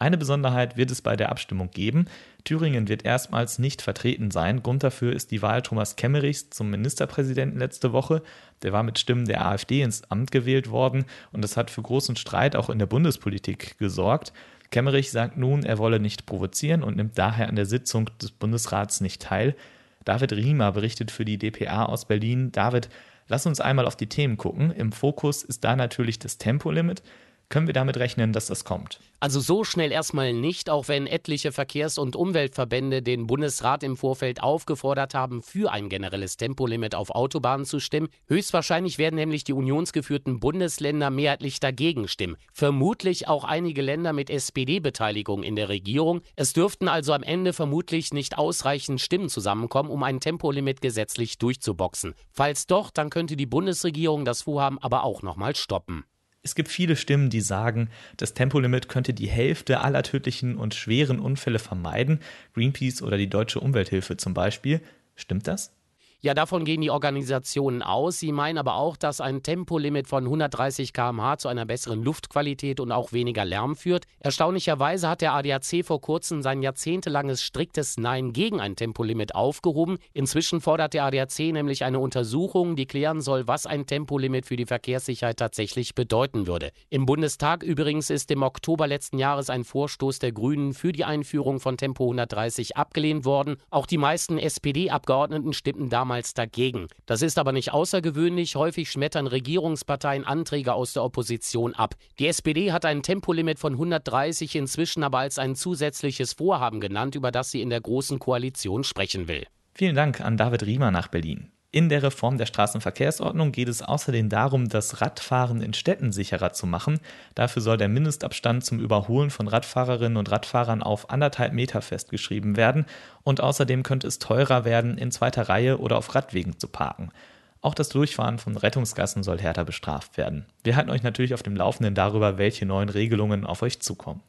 Eine 0.00 0.16
Besonderheit 0.16 0.78
wird 0.78 0.90
es 0.90 1.02
bei 1.02 1.14
der 1.14 1.28
Abstimmung 1.28 1.70
geben. 1.70 2.06
Thüringen 2.42 2.88
wird 2.88 3.04
erstmals 3.04 3.58
nicht 3.58 3.82
vertreten 3.82 4.30
sein. 4.30 4.62
Grund 4.62 4.82
dafür 4.82 5.12
ist 5.12 5.30
die 5.30 5.42
Wahl 5.42 5.60
Thomas 5.60 5.94
Kemmerichs 5.94 6.48
zum 6.48 6.70
Ministerpräsidenten 6.70 7.58
letzte 7.58 7.92
Woche. 7.92 8.22
Der 8.62 8.72
war 8.72 8.82
mit 8.82 8.98
Stimmen 8.98 9.26
der 9.26 9.46
AfD 9.46 9.82
ins 9.82 10.10
Amt 10.10 10.32
gewählt 10.32 10.70
worden 10.70 11.04
und 11.32 11.42
das 11.42 11.58
hat 11.58 11.70
für 11.70 11.82
großen 11.82 12.16
Streit 12.16 12.56
auch 12.56 12.70
in 12.70 12.78
der 12.78 12.86
Bundespolitik 12.86 13.76
gesorgt. 13.78 14.32
Kemmerich 14.70 15.10
sagt 15.10 15.36
nun, 15.36 15.64
er 15.64 15.78
wolle 15.78 15.98
nicht 15.98 16.26
provozieren 16.26 16.82
und 16.82 16.96
nimmt 16.96 17.18
daher 17.18 17.48
an 17.48 17.56
der 17.56 17.66
Sitzung 17.66 18.08
des 18.20 18.30
Bundesrats 18.30 19.00
nicht 19.00 19.22
teil. 19.22 19.56
David 20.04 20.32
Riemer 20.32 20.72
berichtet 20.72 21.10
für 21.10 21.24
die 21.24 21.38
dpa 21.38 21.84
aus 21.84 22.06
Berlin. 22.06 22.52
David, 22.52 22.88
lass 23.28 23.46
uns 23.46 23.60
einmal 23.60 23.86
auf 23.86 23.96
die 23.96 24.08
Themen 24.08 24.36
gucken. 24.36 24.70
Im 24.70 24.92
Fokus 24.92 25.42
ist 25.42 25.64
da 25.64 25.76
natürlich 25.76 26.18
das 26.18 26.38
Tempolimit. 26.38 27.02
Können 27.50 27.66
wir 27.66 27.74
damit 27.74 27.96
rechnen, 27.96 28.32
dass 28.32 28.46
das 28.46 28.64
kommt? 28.64 29.00
Also 29.18 29.40
so 29.40 29.64
schnell 29.64 29.90
erstmal 29.90 30.32
nicht, 30.32 30.70
auch 30.70 30.86
wenn 30.86 31.08
etliche 31.08 31.50
Verkehrs- 31.50 31.98
und 31.98 32.14
Umweltverbände 32.14 33.02
den 33.02 33.26
Bundesrat 33.26 33.82
im 33.82 33.96
Vorfeld 33.96 34.40
aufgefordert 34.40 35.14
haben, 35.14 35.42
für 35.42 35.72
ein 35.72 35.88
generelles 35.88 36.36
Tempolimit 36.36 36.94
auf 36.94 37.10
Autobahnen 37.10 37.66
zu 37.66 37.80
stimmen. 37.80 38.08
Höchstwahrscheinlich 38.28 38.98
werden 38.98 39.16
nämlich 39.16 39.42
die 39.42 39.52
unionsgeführten 39.52 40.38
Bundesländer 40.38 41.10
mehrheitlich 41.10 41.58
dagegen 41.58 42.06
stimmen. 42.06 42.36
Vermutlich 42.52 43.26
auch 43.26 43.42
einige 43.42 43.82
Länder 43.82 44.12
mit 44.12 44.30
SPD-Beteiligung 44.30 45.42
in 45.42 45.56
der 45.56 45.68
Regierung. 45.68 46.20
Es 46.36 46.52
dürften 46.52 46.86
also 46.86 47.12
am 47.12 47.24
Ende 47.24 47.52
vermutlich 47.52 48.14
nicht 48.14 48.38
ausreichend 48.38 49.00
Stimmen 49.00 49.28
zusammenkommen, 49.28 49.90
um 49.90 50.04
ein 50.04 50.20
Tempolimit 50.20 50.80
gesetzlich 50.80 51.36
durchzuboxen. 51.38 52.14
Falls 52.30 52.68
doch, 52.68 52.92
dann 52.92 53.10
könnte 53.10 53.34
die 53.34 53.46
Bundesregierung 53.46 54.24
das 54.24 54.42
Vorhaben 54.42 54.78
aber 54.78 55.02
auch 55.02 55.22
nochmal 55.22 55.56
stoppen. 55.56 56.04
Es 56.42 56.54
gibt 56.54 56.68
viele 56.68 56.96
Stimmen, 56.96 57.28
die 57.28 57.42
sagen, 57.42 57.90
das 58.16 58.32
Tempolimit 58.32 58.88
könnte 58.88 59.12
die 59.12 59.28
Hälfte 59.28 59.80
aller 59.80 60.02
tödlichen 60.02 60.56
und 60.56 60.74
schweren 60.74 61.20
Unfälle 61.20 61.58
vermeiden. 61.58 62.20
Greenpeace 62.54 63.02
oder 63.02 63.18
die 63.18 63.28
Deutsche 63.28 63.60
Umwelthilfe 63.60 64.16
zum 64.16 64.32
Beispiel. 64.32 64.80
Stimmt 65.16 65.46
das? 65.46 65.74
Ja, 66.22 66.34
davon 66.34 66.66
gehen 66.66 66.82
die 66.82 66.90
Organisationen 66.90 67.82
aus. 67.82 68.18
Sie 68.18 68.30
meinen 68.30 68.58
aber 68.58 68.74
auch, 68.74 68.98
dass 68.98 69.22
ein 69.22 69.42
Tempolimit 69.42 70.06
von 70.06 70.24
130 70.24 70.92
km/h 70.92 71.38
zu 71.38 71.48
einer 71.48 71.64
besseren 71.64 72.02
Luftqualität 72.02 72.78
und 72.78 72.92
auch 72.92 73.12
weniger 73.12 73.46
Lärm 73.46 73.74
führt. 73.74 74.04
Erstaunlicherweise 74.18 75.08
hat 75.08 75.22
der 75.22 75.32
ADAC 75.32 75.82
vor 75.82 76.02
kurzem 76.02 76.42
sein 76.42 76.60
jahrzehntelanges 76.60 77.42
striktes 77.42 77.96
Nein 77.96 78.34
gegen 78.34 78.60
ein 78.60 78.76
Tempolimit 78.76 79.34
aufgehoben. 79.34 79.96
Inzwischen 80.12 80.60
fordert 80.60 80.92
der 80.92 81.04
ADAC 81.04 81.38
nämlich 81.54 81.84
eine 81.84 81.98
Untersuchung, 81.98 82.76
die 82.76 82.84
klären 82.84 83.22
soll, 83.22 83.48
was 83.48 83.64
ein 83.64 83.86
Tempolimit 83.86 84.44
für 84.44 84.56
die 84.56 84.66
Verkehrssicherheit 84.66 85.38
tatsächlich 85.38 85.94
bedeuten 85.94 86.46
würde. 86.46 86.70
Im 86.90 87.06
Bundestag 87.06 87.62
übrigens 87.62 88.10
ist 88.10 88.30
im 88.30 88.42
Oktober 88.42 88.86
letzten 88.86 89.16
Jahres 89.16 89.48
ein 89.48 89.64
Vorstoß 89.64 90.18
der 90.18 90.32
Grünen 90.32 90.74
für 90.74 90.92
die 90.92 91.06
Einführung 91.06 91.60
von 91.60 91.78
Tempo 91.78 92.04
130 92.04 92.76
abgelehnt 92.76 93.24
worden. 93.24 93.56
Auch 93.70 93.86
die 93.86 93.96
meisten 93.96 94.36
SPD-Abgeordneten 94.36 95.54
stimmten 95.54 95.88
damals 95.88 96.09
damals 96.10 96.34
dagegen. 96.34 96.88
Das 97.06 97.22
ist 97.22 97.38
aber 97.38 97.52
nicht 97.52 97.72
außergewöhnlich. 97.72 98.56
Häufig 98.56 98.90
schmettern 98.90 99.28
Regierungsparteien 99.28 100.24
Anträge 100.24 100.74
aus 100.74 100.92
der 100.92 101.04
Opposition 101.04 101.72
ab. 101.74 101.94
Die 102.18 102.26
SPD 102.26 102.72
hat 102.72 102.84
ein 102.84 103.04
Tempolimit 103.04 103.60
von 103.60 103.74
130 103.74 104.56
inzwischen 104.56 105.04
aber 105.04 105.18
als 105.18 105.38
ein 105.38 105.54
zusätzliches 105.54 106.32
Vorhaben 106.32 106.80
genannt, 106.80 107.14
über 107.14 107.30
das 107.30 107.52
sie 107.52 107.62
in 107.62 107.70
der 107.70 107.80
Großen 107.80 108.18
Koalition 108.18 108.82
sprechen 108.82 109.28
will. 109.28 109.46
Vielen 109.72 109.94
Dank 109.94 110.20
an 110.20 110.36
David 110.36 110.64
Riemer 110.64 110.90
nach 110.90 111.06
Berlin. 111.06 111.52
In 111.72 111.88
der 111.88 112.02
Reform 112.02 112.36
der 112.36 112.46
Straßenverkehrsordnung 112.46 113.52
geht 113.52 113.68
es 113.68 113.80
außerdem 113.80 114.28
darum, 114.28 114.68
das 114.68 115.00
Radfahren 115.00 115.62
in 115.62 115.72
Städten 115.72 116.10
sicherer 116.10 116.52
zu 116.52 116.66
machen. 116.66 116.98
Dafür 117.36 117.62
soll 117.62 117.76
der 117.76 117.88
Mindestabstand 117.88 118.64
zum 118.64 118.80
Überholen 118.80 119.30
von 119.30 119.46
Radfahrerinnen 119.46 120.16
und 120.16 120.32
Radfahrern 120.32 120.82
auf 120.82 121.10
anderthalb 121.10 121.52
Meter 121.52 121.80
festgeschrieben 121.80 122.56
werden 122.56 122.86
und 123.22 123.40
außerdem 123.40 123.84
könnte 123.84 124.08
es 124.08 124.18
teurer 124.18 124.64
werden, 124.64 124.98
in 124.98 125.12
zweiter 125.12 125.48
Reihe 125.48 125.78
oder 125.78 125.96
auf 125.96 126.12
Radwegen 126.12 126.58
zu 126.58 126.66
parken. 126.66 127.12
Auch 127.60 127.74
das 127.74 127.88
Durchfahren 127.90 128.38
von 128.38 128.56
Rettungsgassen 128.56 129.22
soll 129.22 129.38
härter 129.38 129.64
bestraft 129.64 130.16
werden. 130.16 130.46
Wir 130.64 130.74
halten 130.74 130.90
euch 130.90 131.04
natürlich 131.04 131.34
auf 131.34 131.44
dem 131.44 131.54
Laufenden 131.54 131.94
darüber, 131.94 132.36
welche 132.36 132.66
neuen 132.66 132.88
Regelungen 132.88 133.46
auf 133.46 133.62
euch 133.62 133.80
zukommen. 133.80 134.22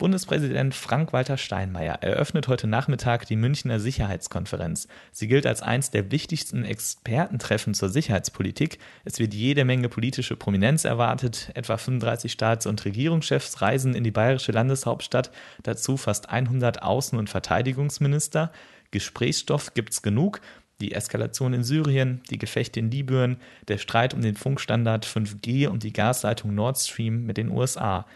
Bundespräsident 0.00 0.74
Frank-Walter 0.74 1.36
Steinmeier 1.36 2.02
eröffnet 2.02 2.48
heute 2.48 2.66
Nachmittag 2.66 3.26
die 3.26 3.36
Münchner 3.36 3.78
Sicherheitskonferenz. 3.78 4.88
Sie 5.12 5.28
gilt 5.28 5.44
als 5.44 5.60
eines 5.60 5.90
der 5.90 6.10
wichtigsten 6.10 6.64
Expertentreffen 6.64 7.74
zur 7.74 7.90
Sicherheitspolitik. 7.90 8.78
Es 9.04 9.18
wird 9.18 9.34
jede 9.34 9.66
Menge 9.66 9.90
politische 9.90 10.36
Prominenz 10.36 10.86
erwartet. 10.86 11.50
Etwa 11.52 11.76
35 11.76 12.32
Staats- 12.32 12.64
und 12.64 12.82
Regierungschefs 12.82 13.60
reisen 13.60 13.94
in 13.94 14.02
die 14.02 14.10
bayerische 14.10 14.52
Landeshauptstadt, 14.52 15.32
dazu 15.64 15.98
fast 15.98 16.30
100 16.30 16.82
Außen- 16.82 17.18
und 17.18 17.28
Verteidigungsminister. 17.28 18.52
Gesprächsstoff 18.92 19.74
gibt's 19.74 20.00
genug. 20.00 20.40
Die 20.80 20.92
Eskalation 20.92 21.52
in 21.52 21.62
Syrien, 21.62 22.22
die 22.30 22.38
Gefechte 22.38 22.80
in 22.80 22.90
Libyen, 22.90 23.36
der 23.68 23.76
Streit 23.76 24.14
um 24.14 24.22
den 24.22 24.36
Funkstandard 24.36 25.04
5G 25.04 25.68
und 25.68 25.82
die 25.82 25.92
Gasleitung 25.92 26.54
Nord 26.54 26.78
Stream 26.78 27.26
mit 27.26 27.36
den 27.36 27.50
USA. 27.50 28.06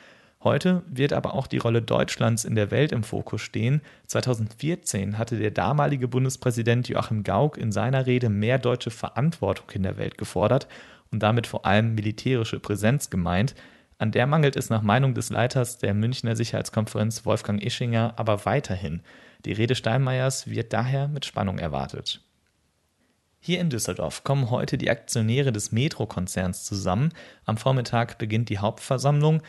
Heute 0.45 0.83
wird 0.87 1.15
aber 1.15 1.33
auch 1.33 1.47
die 1.47 1.57
Rolle 1.57 1.81
Deutschlands 1.81 2.45
in 2.45 2.55
der 2.55 2.71
Welt 2.71 2.93
im 2.93 3.03
Fokus 3.03 3.41
stehen. 3.41 3.81
2014 4.09 5.17
hatte 5.17 5.39
der 5.39 5.51
damalige 5.51 6.07
Bundespräsident 6.07 6.87
Joachim 6.87 7.25
Gauck 7.25 7.57
in 7.57 7.73
seiner 7.73 8.05
Rede 8.05 8.29
mehr 8.29 8.59
deutsche 8.59 8.91
Verantwortung 8.91 9.71
in 9.71 9.83
der 9.83 9.97
Welt 9.97 10.19
gefordert 10.19 10.69
und 11.11 11.23
damit 11.23 11.47
vor 11.47 11.65
allem 11.65 11.95
militärische 11.95 12.61
Präsenz 12.61 13.09
gemeint. 13.09 13.55
An 13.97 14.13
der 14.13 14.27
mangelt 14.27 14.55
es 14.55 14.69
nach 14.69 14.83
Meinung 14.83 15.15
des 15.15 15.31
Leiters 15.31 15.79
der 15.79 15.95
Münchner 15.95 16.37
Sicherheitskonferenz 16.37 17.25
Wolfgang 17.25 17.65
Ischinger 17.65 18.13
aber 18.17 18.45
weiterhin. 18.45 19.01
Die 19.47 19.53
Rede 19.53 19.75
Steinmeiers 19.75 20.47
wird 20.51 20.75
daher 20.75 21.09
mit 21.09 21.25
Spannung 21.25 21.59
erwartet. 21.59 22.21
Hier 23.41 23.61
in 23.61 23.71
Düsseldorf 23.71 24.25
kommen 24.25 24.51
heute 24.51 24.77
die 24.77 24.91
Aktionäre 24.91 25.53
des 25.53 25.73
Metro-Konzerns 25.73 26.65
zusammen. 26.65 27.13
Am 27.47 27.57
Vormittag 27.57 28.19
beginnt 28.19 28.51
die 28.51 28.59
Hauptversammlung. 28.59 29.43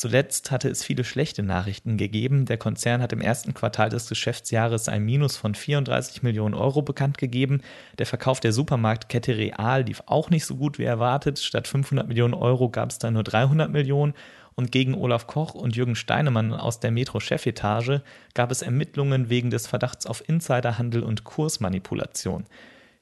Zuletzt 0.00 0.50
hatte 0.50 0.70
es 0.70 0.82
viele 0.82 1.04
schlechte 1.04 1.42
Nachrichten 1.42 1.98
gegeben. 1.98 2.46
Der 2.46 2.56
Konzern 2.56 3.02
hat 3.02 3.12
im 3.12 3.20
ersten 3.20 3.52
Quartal 3.52 3.90
des 3.90 4.08
Geschäftsjahres 4.08 4.88
ein 4.88 5.04
Minus 5.04 5.36
von 5.36 5.54
34 5.54 6.22
Millionen 6.22 6.54
Euro 6.54 6.80
bekannt 6.80 7.18
gegeben. 7.18 7.60
Der 7.98 8.06
Verkauf 8.06 8.40
der 8.40 8.54
Supermarktkette 8.54 9.36
Real 9.36 9.82
lief 9.82 10.02
auch 10.06 10.30
nicht 10.30 10.46
so 10.46 10.56
gut 10.56 10.78
wie 10.78 10.84
erwartet. 10.84 11.38
Statt 11.38 11.68
500 11.68 12.08
Millionen 12.08 12.32
Euro 12.32 12.70
gab 12.70 12.88
es 12.88 12.98
da 12.98 13.10
nur 13.10 13.24
300 13.24 13.70
Millionen. 13.70 14.14
Und 14.54 14.72
gegen 14.72 14.94
Olaf 14.94 15.26
Koch 15.26 15.52
und 15.52 15.76
Jürgen 15.76 15.96
Steinemann 15.96 16.54
aus 16.54 16.80
der 16.80 16.92
Metro-Chefetage 16.92 18.00
gab 18.32 18.50
es 18.50 18.62
Ermittlungen 18.62 19.28
wegen 19.28 19.50
des 19.50 19.66
Verdachts 19.66 20.06
auf 20.06 20.26
Insiderhandel 20.26 21.02
und 21.02 21.24
Kursmanipulation. 21.24 22.46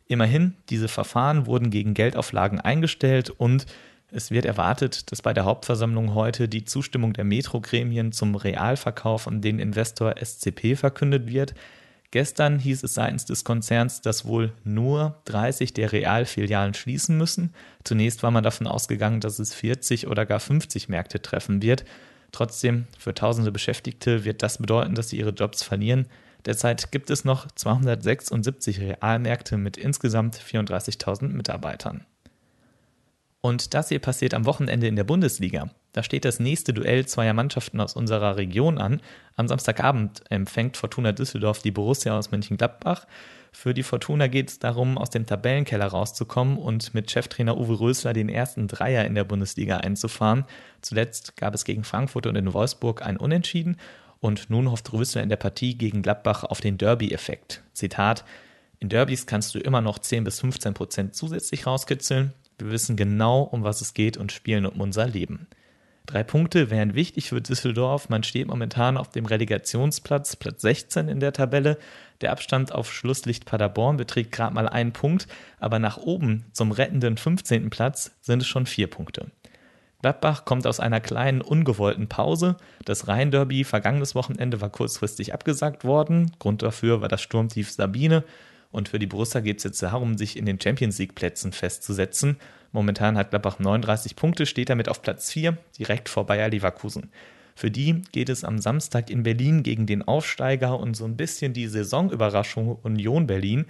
Immerhin, 0.08 0.56
diese 0.68 0.88
Verfahren 0.88 1.46
wurden 1.46 1.70
gegen 1.70 1.94
Geldauflagen 1.94 2.60
eingestellt 2.60 3.30
und 3.30 3.66
es 4.10 4.30
wird 4.30 4.46
erwartet, 4.46 5.12
dass 5.12 5.20
bei 5.20 5.34
der 5.34 5.44
Hauptversammlung 5.44 6.14
heute 6.14 6.48
die 6.48 6.64
Zustimmung 6.64 7.12
der 7.12 7.24
Metro-Gremien 7.24 8.12
zum 8.12 8.34
Realverkauf 8.34 9.28
an 9.28 9.42
den 9.42 9.58
Investor 9.58 10.14
SCP 10.22 10.76
verkündet 10.76 11.26
wird. 11.26 11.54
Gestern 12.10 12.58
hieß 12.58 12.84
es 12.84 12.94
seitens 12.94 13.26
des 13.26 13.44
Konzerns, 13.44 14.00
dass 14.00 14.24
wohl 14.24 14.52
nur 14.64 15.20
30 15.26 15.74
der 15.74 15.92
Realfilialen 15.92 16.72
schließen 16.72 17.18
müssen. 17.18 17.52
Zunächst 17.84 18.22
war 18.22 18.30
man 18.30 18.42
davon 18.42 18.66
ausgegangen, 18.66 19.20
dass 19.20 19.38
es 19.38 19.52
40 19.52 20.06
oder 20.06 20.24
gar 20.24 20.40
50 20.40 20.88
Märkte 20.88 21.20
treffen 21.20 21.60
wird. 21.60 21.84
Trotzdem, 22.32 22.86
für 22.98 23.12
tausende 23.12 23.52
Beschäftigte 23.52 24.24
wird 24.24 24.42
das 24.42 24.56
bedeuten, 24.56 24.94
dass 24.94 25.10
sie 25.10 25.18
ihre 25.18 25.30
Jobs 25.30 25.62
verlieren. 25.62 26.06
Derzeit 26.46 26.92
gibt 26.92 27.10
es 27.10 27.26
noch 27.26 27.46
276 27.50 28.80
Realmärkte 28.80 29.58
mit 29.58 29.76
insgesamt 29.76 30.36
34.000 30.36 31.28
Mitarbeitern. 31.28 32.06
Und 33.40 33.74
das 33.74 33.88
hier 33.88 34.00
passiert 34.00 34.34
am 34.34 34.46
Wochenende 34.46 34.88
in 34.88 34.96
der 34.96 35.04
Bundesliga. 35.04 35.70
Da 35.92 36.02
steht 36.02 36.24
das 36.24 36.40
nächste 36.40 36.72
Duell 36.72 37.06
zweier 37.06 37.34
Mannschaften 37.34 37.80
aus 37.80 37.94
unserer 37.94 38.36
Region 38.36 38.78
an. 38.78 39.00
Am 39.36 39.46
Samstagabend 39.46 40.22
empfängt 40.28 40.76
Fortuna 40.76 41.12
Düsseldorf 41.12 41.62
die 41.62 41.70
Borussia 41.70 42.18
aus 42.18 42.32
Mönchengladbach. 42.32 43.06
Für 43.52 43.74
die 43.74 43.82
Fortuna 43.82 44.26
geht 44.26 44.50
es 44.50 44.58
darum, 44.58 44.98
aus 44.98 45.10
dem 45.10 45.24
Tabellenkeller 45.24 45.86
rauszukommen 45.86 46.58
und 46.58 46.94
mit 46.94 47.10
Cheftrainer 47.10 47.56
Uwe 47.56 47.80
Rösler 47.80 48.12
den 48.12 48.28
ersten 48.28 48.68
Dreier 48.68 49.04
in 49.04 49.14
der 49.14 49.24
Bundesliga 49.24 49.78
einzufahren. 49.78 50.44
Zuletzt 50.82 51.36
gab 51.36 51.54
es 51.54 51.64
gegen 51.64 51.84
Frankfurt 51.84 52.26
und 52.26 52.36
in 52.36 52.52
Wolfsburg 52.52 53.02
ein 53.02 53.16
Unentschieden 53.16 53.76
und 54.20 54.50
nun 54.50 54.70
hofft 54.70 54.92
Rösler 54.92 55.22
in 55.22 55.28
der 55.28 55.36
Partie 55.36 55.78
gegen 55.78 56.02
Gladbach 56.02 56.44
auf 56.44 56.60
den 56.60 56.76
Derby-Effekt. 56.76 57.62
Zitat: 57.72 58.24
In 58.80 58.88
Derbys 58.88 59.26
kannst 59.26 59.54
du 59.54 59.60
immer 59.60 59.80
noch 59.80 59.98
10 59.98 60.24
bis 60.24 60.40
15 60.40 60.74
Prozent 60.74 61.14
zusätzlich 61.14 61.66
rauskitzeln. 61.66 62.32
Wir 62.58 62.70
wissen 62.70 62.96
genau, 62.96 63.42
um 63.42 63.62
was 63.62 63.80
es 63.80 63.94
geht 63.94 64.16
und 64.16 64.32
spielen 64.32 64.66
um 64.66 64.80
unser 64.80 65.06
Leben. 65.06 65.46
Drei 66.06 66.24
Punkte 66.24 66.70
wären 66.70 66.94
wichtig 66.94 67.28
für 67.28 67.42
Düsseldorf. 67.42 68.08
Man 68.08 68.22
steht 68.22 68.48
momentan 68.48 68.96
auf 68.96 69.10
dem 69.10 69.26
Relegationsplatz, 69.26 70.36
Platz 70.36 70.62
16 70.62 71.06
in 71.06 71.20
der 71.20 71.34
Tabelle. 71.34 71.76
Der 72.22 72.32
Abstand 72.32 72.72
auf 72.72 72.90
Schlusslicht 72.90 73.44
Paderborn 73.44 73.98
beträgt 73.98 74.32
gerade 74.32 74.54
mal 74.54 74.68
einen 74.68 74.92
Punkt, 74.92 75.28
aber 75.60 75.78
nach 75.78 75.98
oben 75.98 76.46
zum 76.52 76.72
rettenden 76.72 77.18
15. 77.18 77.68
Platz 77.68 78.16
sind 78.22 78.40
es 78.40 78.48
schon 78.48 78.64
vier 78.64 78.88
Punkte. 78.88 79.30
Gladbach 80.00 80.46
kommt 80.46 80.66
aus 80.66 80.80
einer 80.80 81.00
kleinen, 81.00 81.42
ungewollten 81.42 82.08
Pause. 82.08 82.56
Das 82.84 83.06
Rhein-Derby 83.06 83.64
vergangenes 83.64 84.14
Wochenende 84.14 84.60
war 84.60 84.70
kurzfristig 84.70 85.34
abgesagt 85.34 85.84
worden. 85.84 86.32
Grund 86.38 86.62
dafür 86.62 87.02
war 87.02 87.08
das 87.08 87.20
Sturmtief 87.20 87.70
Sabine. 87.70 88.24
Und 88.70 88.88
für 88.88 88.98
die 88.98 89.06
Borussia 89.06 89.40
geht 89.40 89.58
es 89.58 89.64
jetzt 89.64 89.82
darum, 89.82 90.18
sich 90.18 90.36
in 90.36 90.46
den 90.46 90.60
Champions 90.60 90.98
League-Plätzen 90.98 91.52
festzusetzen. 91.52 92.36
Momentan 92.72 93.16
hat 93.16 93.30
Gladbach 93.30 93.58
39 93.58 94.14
Punkte, 94.14 94.44
steht 94.44 94.68
damit 94.68 94.88
auf 94.88 95.00
Platz 95.00 95.32
4, 95.32 95.56
direkt 95.78 96.08
vor 96.08 96.26
Bayer 96.26 96.50
Leverkusen. 96.50 97.10
Für 97.54 97.70
die 97.70 98.02
geht 98.12 98.28
es 98.28 98.44
am 98.44 98.58
Samstag 98.58 99.10
in 99.10 99.24
Berlin 99.24 99.62
gegen 99.62 99.86
den 99.86 100.02
Aufsteiger 100.02 100.78
und 100.78 100.94
so 100.94 101.04
ein 101.04 101.16
bisschen 101.16 101.54
die 101.54 101.66
Saisonüberraschung 101.66 102.76
Union 102.82 103.26
Berlin. 103.26 103.64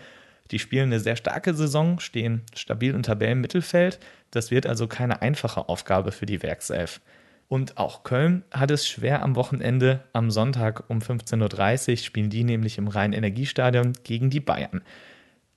Die 0.51 0.59
spielen 0.59 0.89
eine 0.89 1.01
sehr 1.01 1.17
starke 1.17 1.55
Saison, 1.55 1.99
stehen 2.01 2.43
stabil 2.55 2.93
im 2.93 3.03
Tabellenmittelfeld. 3.03 3.99
Das 4.31 4.51
wird 4.51 4.67
also 4.67 4.89
keine 4.89 5.23
einfache 5.23 5.69
Aufgabe 5.69 6.13
für 6.13 6.27
die 6.27 6.43
Werkself. 6.43 7.01
Und 7.49 7.79
auch 7.79 8.03
Köln 8.03 8.45
hat 8.51 8.71
es 8.71 8.87
schwer 8.87 9.23
am 9.23 9.35
Wochenende. 9.35 10.05
Am 10.13 10.31
Sonntag 10.31 10.89
um 10.89 10.99
15.30 10.99 11.91
Uhr 11.91 11.97
spielen 11.97 12.31
die 12.31 12.45
nämlich 12.45 12.77
im 12.77 12.89
Rhein-Energiestadion 12.89 13.95
gegen 14.05 14.29
die 14.29 14.41
Bayern. 14.41 14.83